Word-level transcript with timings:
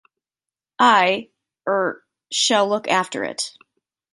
I— 0.79 1.29
er— 1.67 2.03
shall 2.31 2.67
look 2.67 2.87
after 2.87 3.23
it. 3.23 3.55